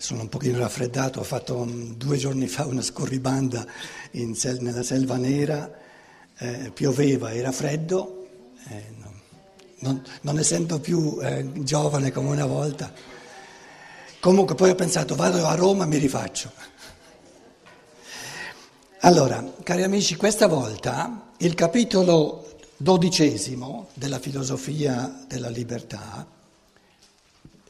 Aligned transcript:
sono 0.00 0.22
un 0.22 0.30
pochino 0.30 0.58
raffreddato, 0.58 1.20
ho 1.20 1.24
fatto 1.24 1.62
due 1.94 2.16
giorni 2.16 2.46
fa 2.46 2.64
una 2.64 2.80
scorribanda 2.80 3.66
sel- 4.32 4.62
nella 4.62 4.82
selva 4.82 5.16
nera, 5.16 5.70
eh, 6.38 6.70
pioveva, 6.72 7.34
era 7.34 7.52
freddo, 7.52 8.26
eh, 8.68 8.84
non, 9.80 10.02
non, 10.22 10.38
essendo 10.38 10.80
più 10.80 11.18
eh, 11.20 11.46
giovane 11.62 12.12
come 12.12 12.30
una 12.30 12.46
volta. 12.46 12.90
Comunque 14.20 14.54
poi 14.54 14.70
ho 14.70 14.74
pensato 14.74 15.14
vado 15.14 15.46
a 15.46 15.54
Roma 15.54 15.84
e 15.84 15.88
mi 15.88 15.98
rifaccio. 15.98 16.50
Allora, 19.00 19.52
cari 19.62 19.82
amici, 19.82 20.16
questa 20.16 20.46
volta 20.46 21.32
il 21.38 21.52
capitolo 21.54 22.56
dodicesimo 22.78 23.88
della 23.92 24.18
filosofia 24.18 25.24
della 25.28 25.50
libertà, 25.50 26.26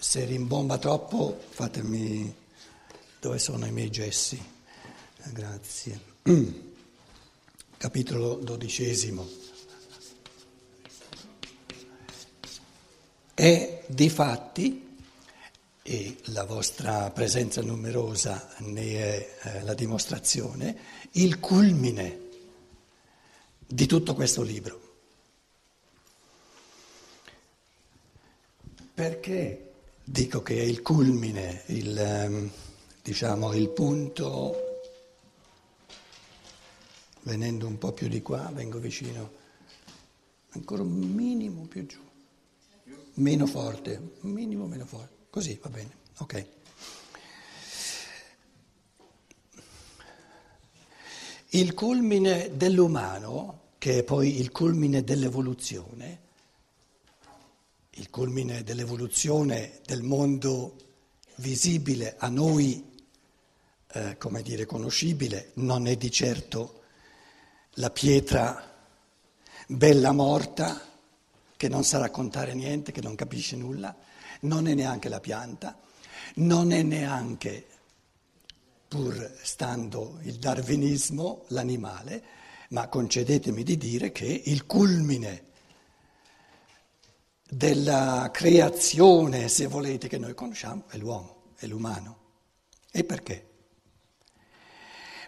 se 0.00 0.24
rimbomba 0.24 0.78
troppo 0.78 1.38
fatemi 1.50 2.34
dove 3.20 3.38
sono 3.38 3.66
i 3.66 3.70
miei 3.70 3.90
gessi. 3.90 4.42
Grazie. 5.24 6.00
Capitolo 7.76 8.36
dodicesimo. 8.36 9.28
È 13.34 13.84
di 13.86 14.08
fatti 14.08 14.96
e 15.82 16.16
la 16.26 16.44
vostra 16.44 17.10
presenza 17.10 17.60
numerosa 17.60 18.54
ne 18.60 18.82
è 18.82 19.36
eh, 19.42 19.62
la 19.64 19.74
dimostrazione, 19.74 20.78
il 21.12 21.38
culmine 21.40 22.28
di 23.66 23.84
tutto 23.84 24.14
questo 24.14 24.40
libro. 24.40 24.80
Perché 28.94 29.69
dico 30.10 30.42
che 30.42 30.56
è 30.56 30.62
il 30.62 30.82
culmine, 30.82 31.62
il, 31.66 31.96
ehm, 31.96 32.50
diciamo, 33.00 33.54
il 33.54 33.68
punto, 33.68 34.82
venendo 37.22 37.68
un 37.68 37.78
po' 37.78 37.92
più 37.92 38.08
di 38.08 38.20
qua, 38.20 38.50
vengo 38.52 38.78
vicino, 38.78 39.30
ancora 40.48 40.82
un 40.82 40.90
minimo 40.90 41.62
più 41.66 41.86
giù, 41.86 42.00
meno 43.14 43.46
forte, 43.46 44.14
un 44.22 44.30
minimo 44.32 44.66
meno 44.66 44.84
forte. 44.84 45.26
Così 45.30 45.56
va 45.62 45.68
bene, 45.68 45.90
ok. 46.18 46.46
Il 51.50 51.72
culmine 51.74 52.50
dell'umano, 52.56 53.74
che 53.78 53.98
è 53.98 54.02
poi 54.02 54.40
il 54.40 54.50
culmine 54.50 55.04
dell'evoluzione, 55.04 56.29
il 58.00 58.08
culmine 58.08 58.64
dell'evoluzione 58.64 59.80
del 59.84 60.02
mondo 60.02 60.76
visibile 61.36 62.16
a 62.18 62.28
noi, 62.28 62.98
eh, 63.92 64.16
come 64.16 64.40
dire, 64.40 64.64
conoscibile, 64.64 65.50
non 65.54 65.86
è 65.86 65.96
di 65.96 66.10
certo 66.10 66.80
la 67.74 67.90
pietra 67.90 68.74
bella 69.66 70.12
morta 70.12 70.80
che 71.56 71.68
non 71.68 71.84
sa 71.84 71.98
raccontare 71.98 72.54
niente, 72.54 72.90
che 72.90 73.02
non 73.02 73.14
capisce 73.14 73.54
nulla 73.56 73.94
non 74.40 74.66
è 74.66 74.72
neanche 74.72 75.10
la 75.10 75.20
pianta, 75.20 75.78
non 76.36 76.72
è 76.72 76.82
neanche, 76.82 77.66
pur 78.88 79.36
stando 79.42 80.18
il 80.22 80.36
darwinismo, 80.36 81.44
l'animale, 81.48 82.22
ma 82.70 82.88
concedetemi 82.88 83.62
di 83.62 83.76
dire 83.76 84.10
che 84.12 84.42
il 84.46 84.64
culmine 84.64 85.48
della 87.50 88.30
creazione, 88.32 89.48
se 89.48 89.66
volete, 89.66 90.08
che 90.08 90.18
noi 90.18 90.34
conosciamo 90.34 90.84
è 90.88 90.96
l'uomo, 90.96 91.54
è 91.56 91.66
l'umano. 91.66 92.18
E 92.92 93.02
perché? 93.02 93.48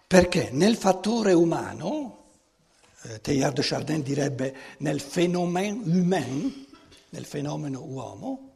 Perché 0.07 0.51
nel 0.53 0.77
fattore 0.77 1.33
umano, 1.33 2.25
eh, 3.03 3.21
Teilhard 3.21 3.57
de 3.57 3.63
Chardin 3.63 4.03
direbbe 4.03 4.55
nel 4.79 5.01
fenomeno 5.01 5.83
humain, 5.83 6.67
nel 7.11 7.25
fenomeno 7.25 7.81
uomo, 7.81 8.51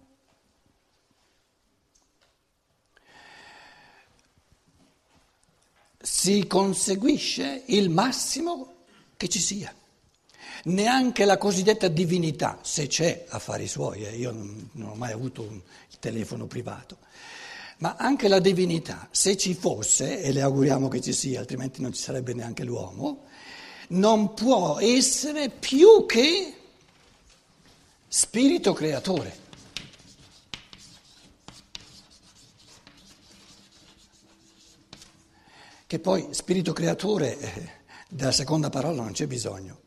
si 6.01 6.47
conseguisce 6.47 7.65
il 7.67 7.91
massimo 7.91 8.85
che 9.17 9.29
ci 9.29 9.41
sia. 9.41 9.75
Neanche 10.65 11.25
la 11.25 11.39
cosiddetta 11.39 11.89
divinità, 11.89 12.59
se 12.63 12.87
c'è, 12.87 13.25
affari 13.29 13.69
suoi, 13.69 14.05
eh, 14.05 14.17
io 14.17 14.33
non, 14.33 14.69
non, 14.73 14.89
ho 14.91 14.95
mai 14.95 15.13
avuto 15.13 15.43
un, 15.43 15.55
il 15.55 15.99
telefono 15.99 16.47
privato, 16.47 16.99
ma 17.79 17.97
anche 17.97 18.29
la 18.29 18.41
divinità, 18.41 19.09
se 19.11 19.37
ci 19.37 19.55
fosse, 19.55 20.23
e 20.23 20.33
le 20.33 20.43
auguriamo 20.43 20.89
che 20.89 21.01
ci 21.01 21.13
sia, 21.13 21.41
altrimenti 21.41 21.81
non 21.81 21.93
ci 21.93 22.03
sarebbe 22.03 22.35
neanche 22.35 22.65
l'uomo, 22.65 23.25
non 23.89 24.35
può 24.35 24.79
essere 24.81 25.51
più 25.51 26.07
che 26.07 26.55
spirito 28.09 28.73
creatore. 28.73 29.45
che 35.87 36.01
poi 36.01 36.27
spirito 36.31 36.73
creatore 36.73 37.39
eh, 37.39 37.71
della 38.09 38.33
seconda 38.33 38.71
parola 38.71 39.03
non 39.03 39.13
c'è 39.13 39.27
bisogno, 39.27 39.81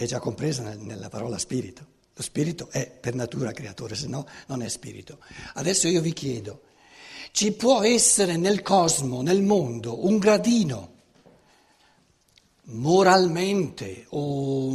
è 0.00 0.06
già 0.06 0.18
compresa 0.18 0.74
nella 0.76 1.10
parola 1.10 1.36
spirito. 1.36 1.98
Lo 2.14 2.22
spirito 2.22 2.70
è 2.70 2.90
per 2.90 3.14
natura 3.14 3.52
creatore, 3.52 3.94
se 3.94 4.06
no 4.06 4.26
non 4.46 4.62
è 4.62 4.68
spirito. 4.70 5.18
Adesso 5.54 5.88
io 5.88 6.00
vi 6.00 6.14
chiedo, 6.14 6.62
ci 7.32 7.52
può 7.52 7.82
essere 7.82 8.38
nel 8.38 8.62
cosmo, 8.62 9.20
nel 9.20 9.42
mondo, 9.42 10.06
un 10.06 10.16
gradino 10.16 10.92
moralmente 12.62 14.06
o 14.10 14.74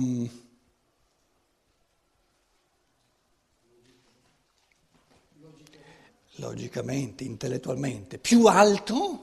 logicamente, 6.36 7.24
intellettualmente 7.24 8.20
più 8.20 8.46
alto 8.46 9.22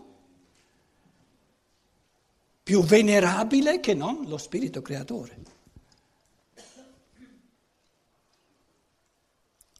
più 2.64 2.82
venerabile 2.82 3.78
che 3.78 3.94
non 3.94 4.24
lo 4.26 4.36
spirito 4.36 4.82
creatore. 4.82 5.51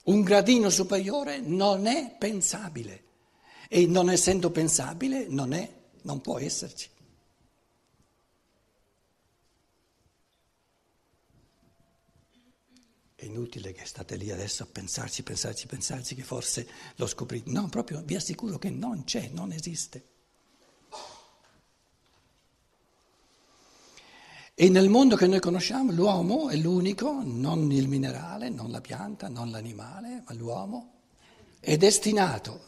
Un 0.04 0.22
gradino 0.22 0.68
superiore 0.68 1.38
non 1.38 1.86
è 1.86 2.16
pensabile 2.18 3.04
e 3.68 3.86
non 3.86 4.10
essendo 4.10 4.50
pensabile 4.50 5.26
non, 5.28 5.52
è, 5.52 5.72
non 6.02 6.20
può 6.20 6.38
esserci. 6.38 6.90
È 13.14 13.24
inutile 13.24 13.72
che 13.72 13.86
state 13.86 14.16
lì 14.16 14.32
adesso 14.32 14.64
a 14.64 14.66
pensarci, 14.66 15.22
pensarci, 15.22 15.66
pensarci 15.68 16.16
che 16.16 16.24
forse 16.24 16.68
lo 16.96 17.06
scoprite. 17.06 17.48
No, 17.50 17.68
proprio 17.68 18.02
vi 18.04 18.16
assicuro 18.16 18.58
che 18.58 18.70
non 18.70 19.04
c'è, 19.04 19.28
non 19.28 19.52
esiste. 19.52 20.11
E 24.62 24.68
nel 24.68 24.88
mondo 24.88 25.16
che 25.16 25.26
noi 25.26 25.40
conosciamo 25.40 25.90
l'uomo 25.90 26.48
è 26.48 26.54
l'unico, 26.54 27.20
non 27.24 27.72
il 27.72 27.88
minerale, 27.88 28.48
non 28.48 28.70
la 28.70 28.80
pianta, 28.80 29.28
non 29.28 29.50
l'animale, 29.50 30.22
ma 30.24 30.34
l'uomo 30.34 30.92
è 31.58 31.76
destinato 31.76 32.60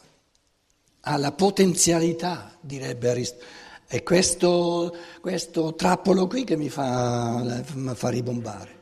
alla 1.03 1.31
potenzialità, 1.31 2.59
direbbe 2.61 3.11
Aristotele. 3.11 3.49
È 3.87 4.03
questo, 4.03 4.93
questo, 5.21 5.77
trappolo 5.77 6.27
qui 6.27 6.43
che 6.43 6.57
mi 6.57 6.69
fa, 6.69 7.63
mi 7.75 7.95
fa 7.95 8.09
ribombare. 8.09 8.79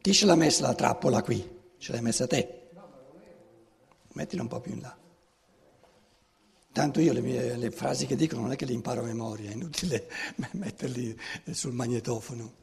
Chi 0.00 0.12
ce 0.12 0.26
l'ha 0.26 0.34
messa 0.34 0.66
la 0.66 0.74
trappola 0.74 1.22
qui? 1.22 1.48
Ce 1.78 1.92
l'hai 1.92 2.02
messa 2.02 2.26
te? 2.26 2.70
Mettila 4.14 4.42
un 4.42 4.48
po' 4.48 4.58
più 4.58 4.72
in 4.72 4.80
là. 4.80 4.96
Tanto 6.72 7.00
io 7.00 7.12
le, 7.12 7.20
mie, 7.20 7.56
le 7.56 7.70
frasi 7.72 8.06
che 8.06 8.14
dico 8.14 8.36
non 8.36 8.52
è 8.52 8.56
che 8.56 8.64
le 8.64 8.72
imparo 8.72 9.00
a 9.00 9.04
memoria, 9.04 9.50
è 9.50 9.54
inutile 9.54 10.08
metterli 10.52 11.18
sul 11.50 11.72
magnetofono. 11.72 12.58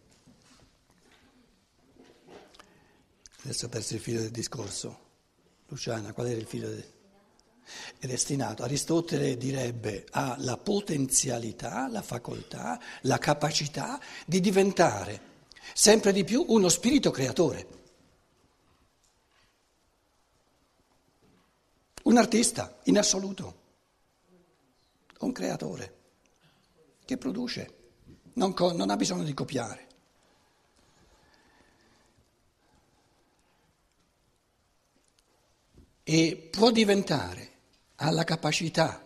Adesso 3.44 3.66
ho 3.66 3.70
perso 3.70 3.96
il 3.96 4.00
filo 4.00 4.22
del 4.22 4.32
discorso. 4.32 5.06
Luciana, 5.68 6.14
qual 6.14 6.28
era 6.28 6.40
il 6.40 6.46
filo 6.46 6.70
del... 6.70 6.96
È 8.00 8.08
destinato, 8.08 8.64
Aristotele 8.64 9.36
direbbe, 9.36 10.06
ha 10.12 10.36
la 10.40 10.56
potenzialità, 10.56 11.90
la 11.90 12.02
facoltà, 12.02 12.80
la 13.02 13.18
capacità 13.18 14.00
di 14.26 14.40
diventare 14.40 15.36
sempre 15.74 16.14
di 16.14 16.24
più 16.24 16.46
uno 16.48 16.70
spirito 16.70 17.12
creatore. 17.12 17.68
Un 22.04 22.16
artista, 22.16 22.80
in 22.84 22.98
assoluto 22.98 23.66
un 25.20 25.32
creatore 25.32 25.96
che 27.06 27.18
produce, 27.18 27.76
non, 28.34 28.54
co- 28.54 28.74
non 28.74 28.90
ha 28.90 28.96
bisogno 28.96 29.24
di 29.24 29.34
copiare. 29.34 29.86
E 36.04 36.50
può 36.52 36.72
diventare 36.72 37.52
ha 37.96 38.12
la 38.12 38.24
capacità, 38.24 39.04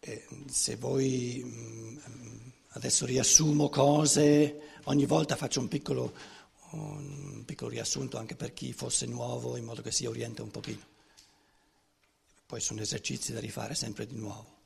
eh, 0.00 0.26
se 0.46 0.76
voi 0.76 1.42
mm, 1.44 1.98
adesso 2.70 3.04
riassumo 3.04 3.68
cose, 3.68 4.78
ogni 4.84 5.06
volta 5.06 5.36
faccio 5.36 5.60
un 5.60 5.68
piccolo, 5.68 6.12
un 6.70 7.42
piccolo 7.44 7.70
riassunto 7.70 8.18
anche 8.18 8.34
per 8.34 8.52
chi 8.52 8.72
fosse 8.72 9.06
nuovo 9.06 9.56
in 9.56 9.64
modo 9.64 9.82
che 9.82 9.92
si 9.92 10.06
orienta 10.06 10.42
un 10.42 10.50
pochino. 10.50 10.90
Poi 12.46 12.60
sono 12.60 12.80
esercizi 12.80 13.32
da 13.32 13.40
rifare 13.40 13.74
sempre 13.74 14.06
di 14.06 14.16
nuovo. 14.16 14.61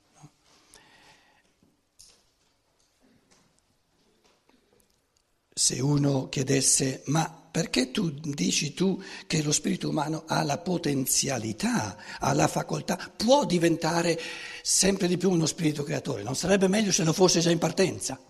Se 5.59 5.81
uno 5.81 6.29
chiedesse, 6.29 7.01
ma 7.07 7.49
perché 7.51 7.91
tu 7.91 8.11
dici 8.11 8.75
tu 8.75 9.03
che 9.27 9.43
lo 9.43 9.53
spirito 9.53 9.89
umano 9.89 10.25
ha 10.27 10.43
la 10.43 10.59
potenzialità, 10.59 11.97
ha 12.21 12.35
la 12.35 12.47
facoltà, 12.47 12.99
può 13.17 13.47
diventare 13.47 14.21
sempre 14.61 15.09
di 15.09 15.17
più 15.17 15.31
uno 15.31 15.47
spirito 15.47 15.83
creatore? 15.83 16.23
Non 16.23 16.37
sarebbe 16.37 16.69
meglio 16.69 16.93
se 16.93 17.05
lo 17.05 17.15
fosse 17.15 17.41
già 17.41 17.51
in 17.51 17.57
partenza? 17.57 18.21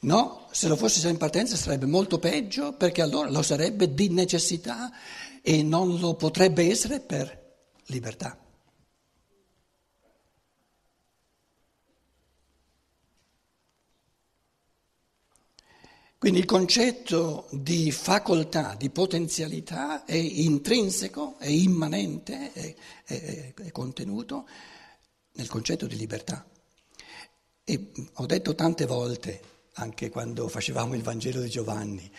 No, 0.00 0.48
se 0.50 0.68
lo 0.68 0.76
fosse 0.76 1.00
già 1.00 1.08
in 1.08 1.16
partenza 1.16 1.56
sarebbe 1.56 1.86
molto 1.86 2.18
peggio 2.18 2.74
perché 2.74 3.00
allora 3.00 3.30
lo 3.30 3.40
sarebbe 3.40 3.94
di 3.94 4.10
necessità 4.10 4.92
e 5.40 5.62
non 5.62 5.98
lo 5.98 6.12
potrebbe 6.12 6.68
essere 6.68 7.00
per 7.00 7.56
libertà. 7.86 8.36
Quindi 16.20 16.40
il 16.40 16.44
concetto 16.44 17.48
di 17.50 17.90
facoltà, 17.90 18.74
di 18.74 18.90
potenzialità 18.90 20.04
è 20.04 20.16
intrinseco, 20.16 21.38
è 21.38 21.46
immanente, 21.46 22.52
è, 22.52 22.74
è, 23.06 23.54
è 23.54 23.70
contenuto 23.72 24.46
nel 25.32 25.48
concetto 25.48 25.86
di 25.86 25.96
libertà. 25.96 26.46
E 27.64 27.92
ho 28.12 28.26
detto 28.26 28.54
tante 28.54 28.84
volte, 28.84 29.40
anche 29.76 30.10
quando 30.10 30.46
facevamo 30.48 30.94
il 30.94 31.00
Vangelo 31.00 31.40
di 31.40 31.48
Giovanni, 31.48 32.12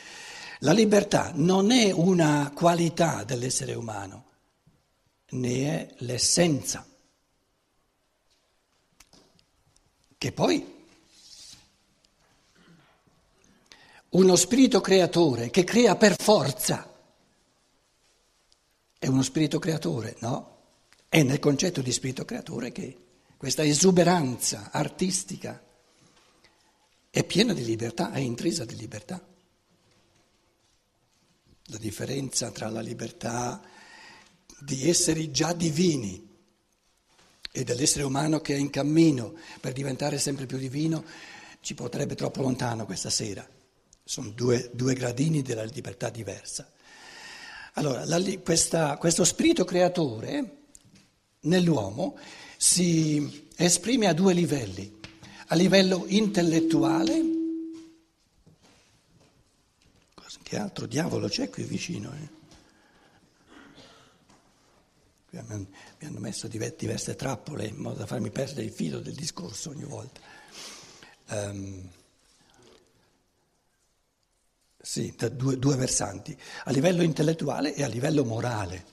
la 0.62 0.74
libertà 0.74 1.31
non 1.36 1.69
è 1.69 1.92
una 1.92 2.51
qualità 2.56 3.24
dell'essere 3.24 3.75
umano, 3.75 4.25
ne 5.30 5.63
è 5.68 5.94
l'essenza, 6.00 6.83
che 10.18 10.31
poi 10.31 10.81
uno 14.11 14.35
spirito 14.35 14.81
creatore 14.81 15.49
che 15.49 15.63
crea 15.63 15.95
per 15.95 16.15
forza. 16.21 16.87
È 18.97 19.07
uno 19.07 19.21
spirito 19.21 19.59
creatore, 19.59 20.15
no? 20.19 20.49
È 21.07 21.23
nel 21.23 21.39
concetto 21.39 21.81
di 21.81 21.91
spirito 21.91 22.25
creatore 22.25 22.71
che 22.71 22.97
questa 23.37 23.63
esuberanza 23.63 24.69
artistica 24.71 25.61
è 27.09 27.23
piena 27.23 27.53
di 27.53 27.65
libertà, 27.65 28.11
è 28.11 28.19
intrisa 28.19 28.65
di 28.65 28.75
libertà. 28.75 29.21
La 31.65 31.77
differenza 31.77 32.51
tra 32.51 32.69
la 32.69 32.81
libertà 32.81 33.61
di 34.59 34.89
esseri 34.89 35.31
già 35.31 35.53
divini 35.53 36.29
e 37.51 37.63
dell'essere 37.63 38.03
umano 38.03 38.39
che 38.39 38.55
è 38.55 38.57
in 38.57 38.69
cammino 38.69 39.33
per 39.59 39.73
diventare 39.73 40.19
sempre 40.19 40.45
più 40.45 40.57
divino 40.57 41.03
ci 41.61 41.73
porterebbe 41.73 42.15
troppo 42.15 42.41
lontano 42.41 42.85
questa 42.85 43.09
sera. 43.09 43.47
Sono 44.11 44.31
due, 44.31 44.69
due 44.73 44.93
gradini 44.93 45.41
della 45.41 45.63
libertà 45.63 46.09
diversa. 46.09 46.69
Allora, 47.75 48.03
la, 48.03 48.21
questa, 48.43 48.97
questo 48.97 49.23
spirito 49.23 49.63
creatore 49.63 50.63
nell'uomo 51.43 52.17
si 52.57 53.47
esprime 53.55 54.07
a 54.07 54.13
due 54.13 54.33
livelli. 54.33 54.99
A 55.45 55.55
livello 55.55 56.03
intellettuale, 56.07 57.23
che 60.43 60.57
altro 60.57 60.87
diavolo 60.87 61.29
c'è 61.29 61.49
qui 61.49 61.63
vicino? 61.63 62.11
Eh? 62.11 62.39
mi 65.39 65.67
hanno 66.01 66.19
messo 66.19 66.49
diverse 66.49 67.15
trappole 67.15 67.67
in 67.67 67.77
modo 67.77 67.99
da 67.99 68.05
farmi 68.05 68.29
perdere 68.29 68.65
il 68.65 68.73
filo 68.73 68.99
del 68.99 69.15
discorso 69.15 69.69
ogni 69.69 69.85
volta. 69.85 70.19
Um, 71.29 71.89
sì, 74.81 75.13
da 75.16 75.30
due, 75.30 75.57
due 75.57 75.75
versanti, 75.75 76.36
a 76.66 76.72
livello 76.72 77.04
intellettuale 77.04 77.74
e 77.74 77.83
a 77.83 77.88
livello 77.88 78.25
morale. 78.25 78.86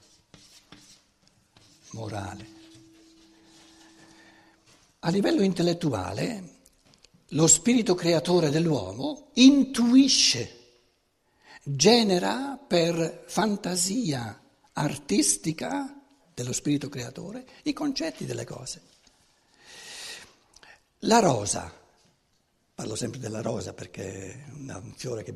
Morale. 1.93 2.57
A 5.01 5.11
livello 5.11 5.43
intellettuale, 5.43 6.57
lo 7.29 7.47
spirito 7.47 7.95
creatore 7.95 8.51
dell'uomo 8.51 9.31
intuisce, 9.35 10.57
genera 11.63 12.57
per 12.57 13.25
fantasia 13.27 14.43
artistica 14.73 15.95
dello 16.35 16.53
spirito 16.53 16.89
creatore 16.89 17.47
i 17.65 17.73
concetti 17.73 18.25
delle 18.25 18.45
cose. 18.45 18.83
La 21.03 21.19
rosa, 21.21 21.73
parlo 22.75 22.95
sempre 22.95 23.19
della 23.19 23.43
rosa 23.43 23.73
perché 23.73 24.33
è 24.33 24.45
un 24.53 24.95
fiore 24.97 25.23
che 25.23 25.33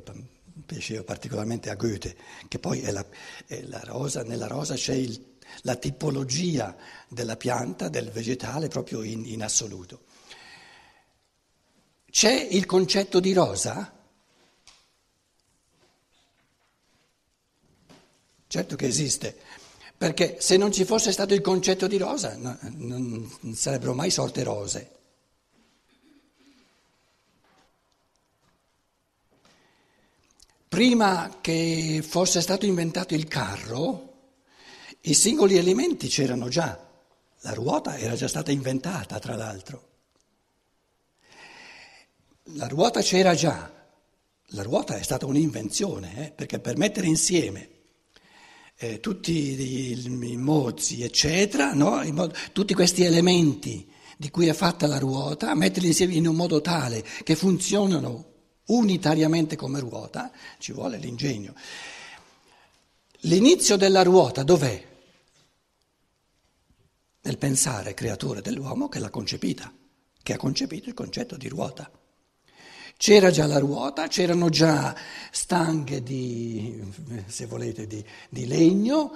piaceva 0.66 1.02
particolarmente 1.04 1.70
a 1.70 1.74
Goethe, 1.74 2.16
che 2.48 2.58
poi 2.58 2.80
è 2.80 2.90
la, 2.90 3.04
è 3.46 3.62
la 3.62 3.80
rosa, 3.84 4.22
nella 4.22 4.46
rosa 4.46 4.74
c'è 4.74 4.94
il, 4.94 5.32
la 5.62 5.76
tipologia 5.76 6.76
della 7.08 7.36
pianta, 7.36 7.88
del 7.88 8.10
vegetale 8.10 8.68
proprio 8.68 9.02
in, 9.02 9.24
in 9.26 9.42
assoluto. 9.42 10.04
C'è 12.10 12.32
il 12.32 12.66
concetto 12.66 13.20
di 13.20 13.32
rosa? 13.32 14.00
Certo 18.46 18.76
che 18.76 18.86
esiste, 18.86 19.34
perché 19.96 20.36
se 20.38 20.58
non 20.58 20.72
ci 20.72 20.84
fosse 20.84 21.10
stato 21.10 21.32
il 21.32 21.40
concetto 21.40 21.86
di 21.86 21.96
rosa 21.96 22.36
no, 22.36 22.58
non 22.60 23.54
sarebbero 23.54 23.94
mai 23.94 24.10
sorte 24.10 24.42
rose. 24.42 25.01
Prima 30.72 31.36
che 31.42 32.02
fosse 32.02 32.40
stato 32.40 32.64
inventato 32.64 33.14
il 33.14 33.28
carro, 33.28 34.30
i 35.02 35.12
singoli 35.12 35.58
elementi 35.58 36.08
c'erano 36.08 36.48
già, 36.48 36.88
la 37.40 37.52
ruota 37.52 37.98
era 37.98 38.14
già 38.14 38.26
stata 38.26 38.52
inventata, 38.52 39.18
tra 39.18 39.36
l'altro. 39.36 39.88
La 42.54 42.68
ruota 42.68 43.02
c'era 43.02 43.34
già, 43.34 43.70
la 44.46 44.62
ruota 44.62 44.96
è 44.96 45.02
stata 45.02 45.26
un'invenzione, 45.26 46.28
eh, 46.28 46.30
perché 46.30 46.58
per 46.58 46.78
mettere 46.78 47.06
insieme 47.06 47.68
eh, 48.76 48.98
tutti 48.98 49.30
i, 49.30 50.06
i 50.06 50.36
mozzi, 50.38 51.02
eccetera, 51.02 51.74
no? 51.74 52.02
modo, 52.12 52.34
tutti 52.54 52.72
questi 52.72 53.04
elementi 53.04 53.92
di 54.16 54.30
cui 54.30 54.46
è 54.46 54.54
fatta 54.54 54.86
la 54.86 54.98
ruota, 54.98 55.54
metterli 55.54 55.88
insieme 55.88 56.14
in 56.14 56.26
un 56.26 56.34
modo 56.34 56.62
tale 56.62 57.04
che 57.24 57.36
funzionano 57.36 58.30
unitariamente 58.66 59.56
come 59.56 59.80
ruota, 59.80 60.30
ci 60.58 60.72
vuole 60.72 60.98
l'ingegno. 60.98 61.54
L'inizio 63.24 63.76
della 63.76 64.02
ruota 64.02 64.42
dov'è? 64.42 64.90
Nel 67.24 67.38
pensare 67.38 67.94
creatore 67.94 68.40
dell'uomo 68.42 68.88
che 68.88 68.98
l'ha 68.98 69.10
concepita, 69.10 69.72
che 70.22 70.32
ha 70.32 70.36
concepito 70.36 70.88
il 70.88 70.94
concetto 70.94 71.36
di 71.36 71.48
ruota. 71.48 71.90
C'era 72.96 73.30
già 73.30 73.46
la 73.46 73.58
ruota, 73.58 74.06
c'erano 74.06 74.48
già 74.48 74.94
stanghe 75.30 76.02
di, 76.02 76.80
se 77.26 77.46
volete, 77.46 77.86
di, 77.86 78.04
di 78.28 78.46
legno, 78.46 79.12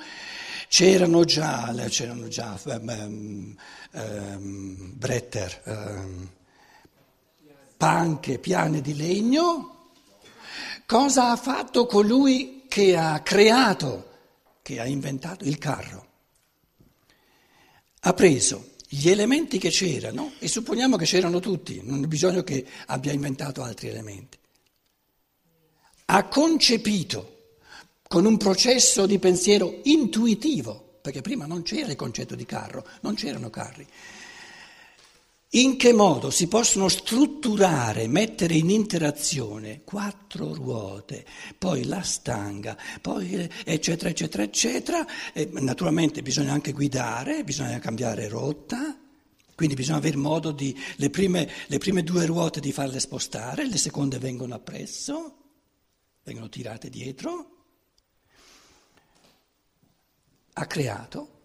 c'erano 0.69 1.25
già, 1.25 1.73
c'erano 1.89 2.27
già 2.27 2.59
um, 2.65 3.55
um, 3.93 4.93
bretter, 4.97 5.63
um, 5.67 6.29
panche 7.77 8.39
piane 8.39 8.81
di 8.81 8.97
legno, 8.97 9.91
cosa 10.87 11.31
ha 11.31 11.37
fatto 11.37 11.87
colui 11.87 12.65
che 12.69 12.97
ha 12.97 13.21
creato, 13.21 14.11
che 14.63 14.81
ha 14.81 14.87
inventato 14.87 15.45
il 15.45 15.59
carro? 15.59 16.05
Ha 18.01 18.15
preso 18.15 18.71
gli 18.89 19.09
elementi 19.09 19.59
che 19.59 19.71
c'erano 19.71 20.33
e 20.39 20.49
supponiamo 20.49 20.97
che 20.97 21.05
c'erano 21.05 21.41
tutti, 21.41 21.81
non 21.83 22.05
è 22.05 22.07
bisogno 22.07 22.43
che 22.43 22.65
abbia 22.87 23.13
inventato 23.13 23.63
altri 23.63 23.89
elementi. 23.89 24.39
Ha 26.07 26.25
concepito 26.29 27.35
con 28.07 28.25
un 28.25 28.37
processo 28.37 29.07
di 29.07 29.19
pensiero 29.19 29.81
intuitivo, 29.85 30.99
perché 31.03 31.21
prima 31.21 31.47
non 31.47 31.63
c'era 31.63 31.91
il 31.91 31.97
concetto 31.97 32.37
di 32.37 32.47
carro, 32.47 32.87
non 33.01 33.15
c'erano 33.15 33.51
carri 33.51 33.87
in 35.51 35.77
che 35.77 35.93
modo 35.93 36.31
si 36.31 36.49
possono 36.49 36.89
strutturare, 36.89 38.09
mettere 38.09 38.55
in 38.55 38.69
interazione 38.69 39.83
quattro 39.85 40.53
ruote, 40.53 41.25
poi 41.57 41.85
la 41.85 42.03
stanga, 42.03 42.77
poi 43.01 43.49
eccetera, 43.65 44.11
eccetera, 44.11 44.43
eccetera. 44.43 45.07
E 45.33 45.49
naturalmente 45.53 46.23
bisogna 46.23 46.53
anche 46.53 46.73
guidare, 46.73 47.45
bisogna 47.45 47.79
cambiare 47.79 48.29
rotta, 48.29 48.99
quindi 49.55 49.77
bisogna 49.77 49.99
avere 49.99 50.17
modo 50.17 50.51
di 50.51 50.77
le 50.97 51.11
prime, 51.11 51.49
le 51.69 51.79
prime 51.79 52.03
due 52.03 52.27
ruote 52.27 52.61
di 52.61 52.73
farle 52.73 53.01
spostare, 53.01 53.67
le 53.67 53.79
seconde 53.79 54.19
vengono 54.19 54.55
appresso, 54.55 55.37
vengono 56.25 56.49
tirate 56.49 56.91
dietro. 56.91 57.51
Ha 60.59 60.67
creato 60.67 61.36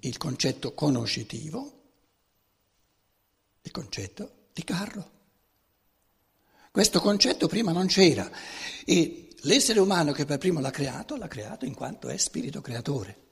il 0.00 0.16
concetto 0.16 0.74
conoscitivo, 0.74 1.72
il 3.62 3.70
concetto 3.70 4.32
di 4.52 4.64
carro. 4.64 5.10
Questo 6.70 7.00
concetto 7.00 7.48
prima 7.48 7.72
non 7.72 7.86
c'era 7.86 8.30
e 8.84 9.28
l'essere 9.42 9.80
umano 9.80 10.12
che 10.12 10.24
per 10.24 10.38
primo 10.38 10.60
l'ha 10.60 10.70
creato, 10.70 11.16
l'ha 11.16 11.28
creato 11.28 11.64
in 11.64 11.74
quanto 11.74 12.08
è 12.08 12.16
spirito 12.16 12.60
creatore. 12.60 13.26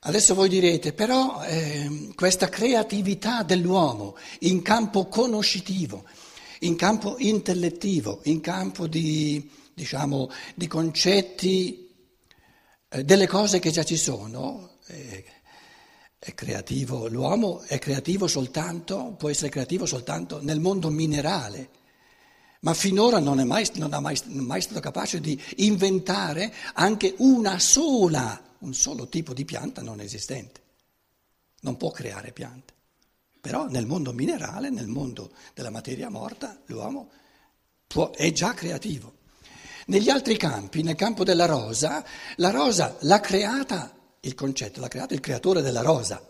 Adesso 0.00 0.34
voi 0.34 0.48
direte, 0.48 0.92
però 0.92 1.42
eh, 1.42 2.12
questa 2.14 2.48
creatività 2.48 3.42
dell'uomo 3.42 4.16
in 4.40 4.62
campo 4.62 5.06
conoscitivo, 5.06 6.04
in 6.60 6.76
campo 6.76 7.16
intellettivo, 7.18 8.20
in 8.24 8.40
campo 8.40 8.86
di, 8.86 9.50
diciamo, 9.74 10.30
di 10.54 10.68
concetti 10.68 11.85
delle 13.04 13.26
cose 13.26 13.58
che 13.58 13.70
già 13.70 13.84
ci 13.84 13.96
sono, 13.96 14.78
è, 14.86 15.24
è 16.18 16.34
creativo, 16.34 17.08
l'uomo 17.08 17.60
è 17.62 17.78
creativo 17.78 18.26
soltanto, 18.26 19.14
può 19.18 19.28
essere 19.28 19.50
creativo 19.50 19.86
soltanto 19.86 20.42
nel 20.42 20.60
mondo 20.60 20.90
minerale, 20.90 21.70
ma 22.60 22.74
finora 22.74 23.18
non 23.18 23.38
è 23.38 23.44
mai, 23.44 23.68
non 23.74 23.94
è 23.94 24.00
mai, 24.00 24.20
mai 24.26 24.60
stato 24.60 24.80
capace 24.80 25.20
di 25.20 25.40
inventare 25.56 26.52
anche 26.74 27.14
una 27.18 27.58
sola, 27.58 28.42
un 28.60 28.74
solo 28.74 29.08
tipo 29.08 29.32
di 29.34 29.44
pianta 29.44 29.82
non 29.82 30.00
esistente. 30.00 30.62
Non 31.60 31.76
può 31.76 31.90
creare 31.90 32.32
piante. 32.32 32.74
Però 33.40 33.68
nel 33.68 33.86
mondo 33.86 34.12
minerale, 34.12 34.70
nel 34.70 34.88
mondo 34.88 35.30
della 35.54 35.70
materia 35.70 36.10
morta, 36.10 36.60
l'uomo 36.66 37.10
può, 37.86 38.10
è 38.10 38.32
già 38.32 38.54
creativo. 38.54 39.14
Negli 39.88 40.10
altri 40.10 40.36
campi, 40.36 40.82
nel 40.82 40.96
campo 40.96 41.22
della 41.22 41.46
rosa, 41.46 42.04
la 42.36 42.50
rosa 42.50 42.96
l'ha 43.00 43.20
creata 43.20 43.94
il 44.20 44.34
concetto, 44.34 44.80
l'ha 44.80 44.88
creato 44.88 45.14
il 45.14 45.20
creatore 45.20 45.62
della 45.62 45.82
rosa. 45.82 46.20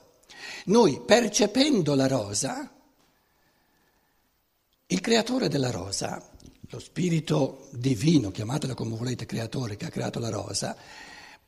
Noi 0.66 1.00
percependo 1.00 1.94
la 1.94 2.06
rosa, 2.06 2.70
il 4.88 5.00
creatore 5.00 5.48
della 5.48 5.70
rosa, 5.70 6.22
lo 6.68 6.78
spirito 6.78 7.68
divino, 7.70 8.30
chiamatelo 8.30 8.74
come 8.74 8.94
volete, 8.94 9.24
creatore 9.24 9.76
che 9.76 9.86
ha 9.86 9.90
creato 9.90 10.18
la 10.18 10.28
rosa, 10.28 10.76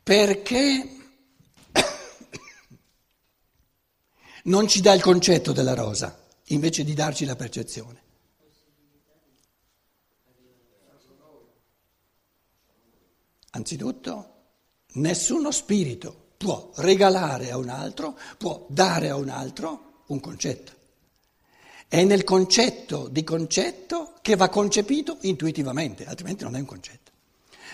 perché 0.02 0.96
non 4.44 4.66
ci 4.66 4.80
dà 4.80 4.94
il 4.94 5.02
concetto 5.02 5.52
della 5.52 5.74
rosa 5.74 6.24
invece 6.44 6.84
di 6.84 6.94
darci 6.94 7.26
la 7.26 7.36
percezione. 7.36 8.06
Anzitutto, 13.70 14.32
nessuno 14.94 15.50
spirito 15.50 16.28
può 16.38 16.70
regalare 16.76 17.50
a 17.50 17.58
un 17.58 17.68
altro, 17.68 18.18
può 18.38 18.64
dare 18.70 19.10
a 19.10 19.16
un 19.16 19.28
altro 19.28 20.04
un 20.06 20.20
concetto. 20.20 20.72
È 21.87 22.02
nel 22.02 22.25
concetto 22.25 23.08
di 23.08 23.22
concetto 23.22 24.14
che 24.22 24.37
va 24.37 24.48
concepito 24.48 25.18
intuitivamente, 25.20 26.06
altrimenti 26.06 26.44
non 26.44 26.56
è 26.56 26.60
un 26.60 26.64
concetto. 26.64 27.12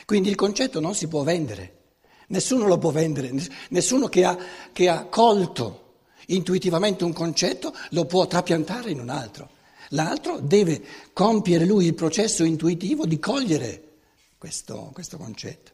Quindi 0.04 0.30
il 0.30 0.34
concetto 0.34 0.80
non 0.80 0.96
si 0.96 1.06
può 1.06 1.22
vendere, 1.22 1.82
nessuno 2.26 2.66
lo 2.66 2.78
può 2.78 2.90
vendere, 2.90 3.30
nessuno 3.68 4.08
che 4.08 4.24
ha, 4.24 4.36
che 4.72 4.88
ha 4.88 5.04
colto 5.04 5.98
intuitivamente 6.26 7.04
un 7.04 7.12
concetto 7.12 7.72
lo 7.90 8.04
può 8.06 8.26
trapiantare 8.26 8.90
in 8.90 8.98
un 8.98 9.10
altro. 9.10 9.48
L'altro 9.90 10.40
deve 10.40 10.82
compiere 11.12 11.64
lui 11.64 11.86
il 11.86 11.94
processo 11.94 12.42
intuitivo 12.42 13.06
di 13.06 13.20
cogliere 13.20 13.82
questo, 14.36 14.90
questo 14.92 15.16
concetto. 15.18 15.74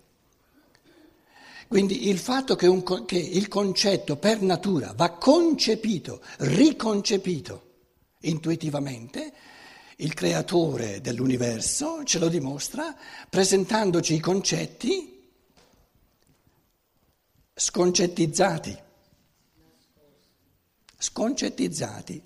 Quindi 1.70 2.08
il 2.08 2.18
fatto 2.18 2.56
che, 2.56 2.66
un, 2.66 2.82
che, 3.04 3.16
il 3.16 3.46
concetto 3.46 4.16
per 4.16 4.40
natura 4.40 4.92
va 4.96 5.10
concepito, 5.10 6.20
riconcepito 6.38 7.68
intuitivamente, 8.22 9.32
il 9.98 10.12
creatore 10.12 11.00
dell'universo 11.00 12.02
ce 12.02 12.18
lo 12.18 12.26
dimostra 12.26 12.92
presentandoci 13.28 14.14
i 14.14 14.18
concetti 14.18 15.30
sconcettizzati. 17.54 18.76
Sconcettizzati. 20.98 22.20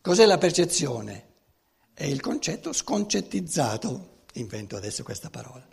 Cos'è 0.00 0.24
la 0.24 0.38
percezione? 0.38 1.32
È 1.92 2.04
il 2.04 2.22
concetto 2.22 2.72
sconcettizzato 2.72 4.22
invento 4.32 4.74
adesso 4.74 5.02
questa 5.02 5.28
parola, 5.28 5.68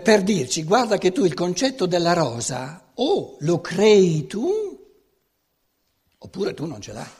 per 0.00 0.22
dirci 0.22 0.64
guarda 0.64 0.98
che 0.98 1.12
tu 1.12 1.24
il 1.24 1.34
concetto 1.34 1.86
della 1.86 2.12
rosa 2.12 2.90
o 2.94 3.36
lo 3.40 3.60
crei 3.60 4.26
tu 4.26 4.50
oppure 6.18 6.54
tu 6.54 6.66
non 6.66 6.80
ce 6.80 6.92
l'hai. 6.92 7.10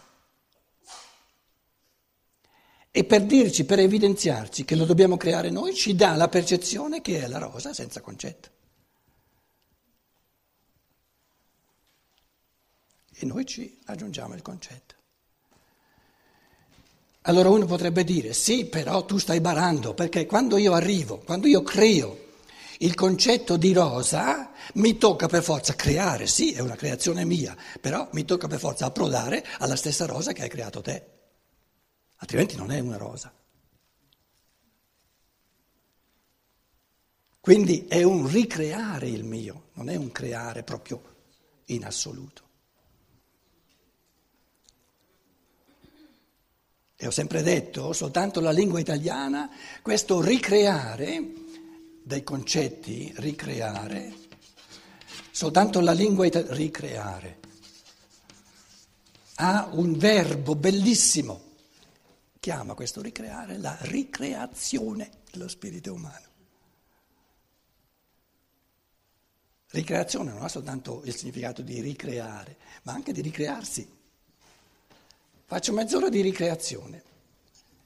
E 2.96 3.04
per 3.04 3.24
dirci, 3.24 3.64
per 3.64 3.80
evidenziarci 3.80 4.64
che 4.64 4.76
lo 4.76 4.84
dobbiamo 4.84 5.16
creare 5.16 5.50
noi, 5.50 5.74
ci 5.74 5.96
dà 5.96 6.14
la 6.14 6.28
percezione 6.28 7.00
che 7.00 7.22
è 7.22 7.26
la 7.26 7.38
rosa 7.38 7.72
senza 7.72 8.00
concetto. 8.00 8.50
E 13.16 13.26
noi 13.26 13.44
ci 13.46 13.80
aggiungiamo 13.86 14.34
il 14.34 14.42
concetto. 14.42 14.94
Allora 17.22 17.48
uno 17.50 17.66
potrebbe 17.66 18.04
dire, 18.04 18.32
sì, 18.32 18.66
però 18.66 19.04
tu 19.04 19.18
stai 19.18 19.40
barando, 19.40 19.92
perché 19.92 20.24
quando 20.26 20.56
io 20.56 20.72
arrivo, 20.72 21.18
quando 21.18 21.48
io 21.48 21.62
creo 21.62 22.23
il 22.78 22.94
concetto 22.94 23.56
di 23.56 23.72
rosa, 23.72 24.50
mi 24.74 24.98
tocca 24.98 25.26
per 25.26 25.42
forza 25.42 25.74
creare, 25.74 26.26
sì, 26.26 26.52
è 26.52 26.60
una 26.60 26.76
creazione 26.76 27.24
mia, 27.24 27.56
però 27.80 28.08
mi 28.12 28.24
tocca 28.24 28.46
per 28.48 28.58
forza 28.58 28.86
approdare 28.86 29.44
alla 29.58 29.76
stessa 29.76 30.06
rosa 30.06 30.32
che 30.32 30.42
hai 30.42 30.48
creato 30.48 30.80
te, 30.80 31.06
altrimenti 32.16 32.56
non 32.56 32.70
è 32.70 32.78
una 32.80 32.96
rosa. 32.96 33.32
Quindi 37.40 37.84
è 37.86 38.02
un 38.02 38.26
ricreare 38.26 39.06
il 39.06 39.22
mio, 39.22 39.64
non 39.74 39.90
è 39.90 39.96
un 39.96 40.10
creare 40.10 40.62
proprio 40.62 41.02
in 41.66 41.84
assoluto. 41.84 42.42
E 46.96 47.06
ho 47.06 47.10
sempre 47.10 47.42
detto, 47.42 47.92
soltanto 47.92 48.40
la 48.40 48.50
lingua 48.50 48.80
italiana, 48.80 49.50
questo 49.82 50.22
ricreare 50.22 51.43
dei 52.04 52.22
concetti, 52.22 53.12
ricreare, 53.16 54.12
soltanto 55.30 55.80
la 55.80 55.92
lingua 55.92 56.26
italiana, 56.26 56.54
ricreare, 56.54 57.40
ha 59.36 59.70
un 59.72 59.96
verbo 59.96 60.54
bellissimo, 60.54 61.52
chiama 62.40 62.74
questo 62.74 63.00
ricreare 63.00 63.56
la 63.56 63.76
ricreazione 63.80 65.22
dello 65.32 65.48
spirito 65.48 65.94
umano. 65.94 66.32
Ricreazione 69.70 70.30
non 70.30 70.42
ha 70.42 70.48
soltanto 70.48 71.00
il 71.04 71.16
significato 71.16 71.62
di 71.62 71.80
ricreare, 71.80 72.58
ma 72.82 72.92
anche 72.92 73.12
di 73.12 73.22
ricrearsi. 73.22 73.90
Faccio 75.46 75.72
mezz'ora 75.72 76.10
di 76.10 76.20
ricreazione. 76.20 77.02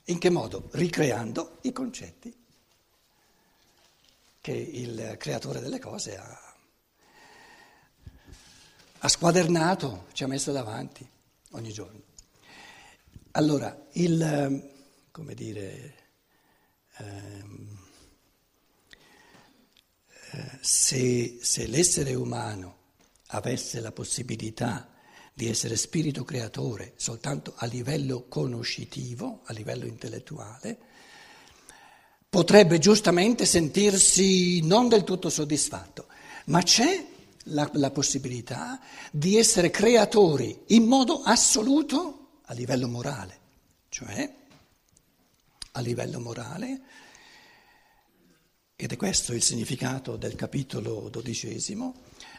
In 0.07 0.19
che 0.19 0.29
modo? 0.29 0.69
Ricreando 0.73 1.59
i 1.63 1.73
concetti 1.73 2.38
che 4.49 4.55
il 4.55 5.17
creatore 5.19 5.61
delle 5.61 5.79
cose 5.79 6.17
ha, 6.17 6.55
ha 9.01 9.09
squadernato, 9.09 10.07
ci 10.13 10.25
ha 10.25 10.27
messo 10.27 10.53
davanti 10.53 11.07
ogni 11.51 11.71
giorno. 11.71 12.01
Allora, 13.33 13.87
il, 13.93 14.71
come 15.11 15.35
dire, 15.35 15.95
ehm, 16.97 17.79
eh, 20.31 20.59
se, 20.63 21.39
se 21.43 21.67
l'essere 21.67 22.15
umano 22.15 22.77
avesse 23.27 23.81
la 23.81 23.93
possibilità 23.93 24.95
di 25.35 25.47
essere 25.47 25.77
spirito 25.77 26.25
creatore 26.25 26.95
soltanto 26.97 27.53
a 27.55 27.67
livello 27.67 28.29
conoscitivo, 28.29 29.43
a 29.45 29.53
livello 29.53 29.85
intellettuale, 29.85 30.79
potrebbe 32.29 32.79
giustamente 32.79 33.47
sentirsi 33.47 34.61
non 34.61 34.89
del 34.89 35.05
tutto 35.05 35.31
soddisfatto, 35.31 36.07
ma 36.47 36.63
c'è 36.63 37.07
la, 37.45 37.69
la 37.75 37.91
possibilità 37.91 38.81
di 39.11 39.37
essere 39.37 39.71
creatori 39.71 40.65
in 40.69 40.85
modo 40.85 41.23
assoluto 41.23 42.41
a 42.45 42.53
livello 42.53 42.89
morale, 42.89 43.39
cioè 43.89 44.35
a 45.73 45.81
livello 45.81 46.21
morale, 46.21 46.81
ed 48.77 48.93
è 48.93 48.97
questo 48.97 49.33
il 49.33 49.43
significato 49.43 50.17
del 50.17 50.35
capitolo 50.35 51.09
dodicesimo, 51.09 51.95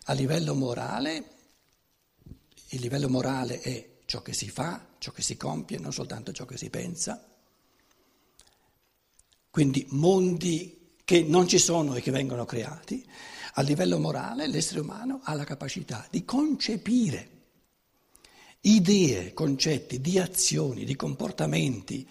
a 0.05 0.13
livello 0.13 0.55
morale, 0.55 1.29
il 2.69 2.79
livello 2.79 3.09
morale 3.09 3.59
è 3.59 3.97
ciò 4.05 4.21
che 4.21 4.33
si 4.33 4.49
fa, 4.49 4.85
ciò 4.99 5.11
che 5.11 5.21
si 5.21 5.35
compie, 5.35 5.79
non 5.79 5.93
soltanto 5.93 6.31
ciò 6.31 6.45
che 6.45 6.57
si 6.57 6.69
pensa, 6.69 7.23
quindi 9.59 9.85
mondi 9.89 10.93
che 11.03 11.21
non 11.21 11.45
ci 11.45 11.57
sono 11.57 11.93
e 11.95 12.01
che 12.01 12.11
vengono 12.11 12.45
creati, 12.45 13.05
a 13.55 13.61
livello 13.61 13.99
morale 13.99 14.47
l'essere 14.47 14.79
umano 14.79 15.19
ha 15.21 15.33
la 15.33 15.43
capacità 15.43 16.07
di 16.09 16.23
concepire 16.23 17.29
idee, 18.61 19.33
concetti, 19.33 19.99
di 19.99 20.17
azioni, 20.17 20.85
di 20.85 20.95
comportamenti, 20.95 22.07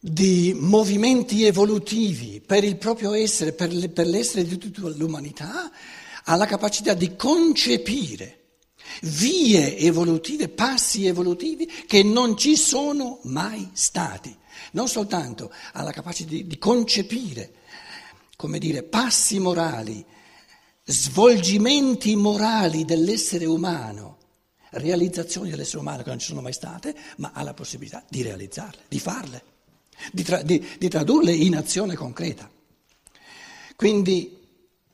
di 0.00 0.52
movimenti 0.58 1.44
evolutivi 1.44 2.42
per 2.44 2.64
il 2.64 2.76
proprio 2.76 3.12
essere, 3.12 3.52
per, 3.52 3.72
l'essere 3.72 4.44
di 4.44 4.58
tutta 4.58 4.88
l'umanità, 4.88 5.70
ha 6.24 6.34
la 6.34 6.46
capacità 6.46 6.92
di 6.94 7.14
concepire 7.14 8.49
vie 9.02 9.76
evolutive, 9.78 10.48
passi 10.48 11.06
evolutivi 11.06 11.66
che 11.86 12.02
non 12.02 12.36
ci 12.36 12.56
sono 12.56 13.20
mai 13.24 13.70
stati. 13.72 14.36
Non 14.72 14.88
soltanto 14.88 15.52
ha 15.72 15.82
la 15.82 15.92
capacità 15.92 16.30
di, 16.30 16.46
di 16.46 16.58
concepire, 16.58 17.54
come 18.36 18.58
dire, 18.58 18.82
passi 18.82 19.38
morali, 19.38 20.04
svolgimenti 20.84 22.16
morali 22.16 22.84
dell'essere 22.84 23.44
umano, 23.44 24.18
realizzazioni 24.70 25.50
dell'essere 25.50 25.78
umano 25.78 26.02
che 26.02 26.10
non 26.10 26.18
ci 26.18 26.28
sono 26.28 26.40
mai 26.40 26.52
state, 26.52 26.94
ma 27.16 27.32
ha 27.34 27.42
la 27.42 27.54
possibilità 27.54 28.04
di 28.08 28.22
realizzarle, 28.22 28.82
di 28.88 28.98
farle, 28.98 29.42
di, 30.12 30.22
tra, 30.22 30.42
di, 30.42 30.64
di 30.78 30.88
tradurle 30.88 31.32
in 31.32 31.56
azione 31.56 31.94
concreta. 31.94 32.50
Quindi 33.76 34.39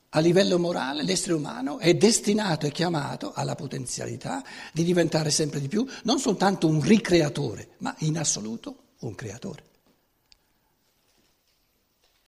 a 0.09 0.19
livello 0.19 0.57
morale 0.57 1.03
l'essere 1.03 1.33
umano 1.33 1.79
è 1.79 1.93
destinato 1.93 2.65
e 2.65 2.71
chiamato 2.71 3.33
alla 3.33 3.55
potenzialità 3.55 4.43
di 4.71 4.83
diventare 4.83 5.29
sempre 5.31 5.59
di 5.59 5.67
più 5.67 5.85
non 6.03 6.19
soltanto 6.19 6.67
un 6.67 6.81
ricreatore, 6.81 7.69
ma 7.79 7.93
in 7.99 8.17
assoluto 8.17 8.93
un 8.99 9.15
creatore. 9.15 9.66